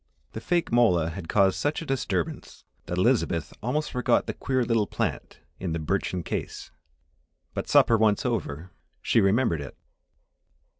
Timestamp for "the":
0.31-0.41, 4.25-4.33, 5.73-5.79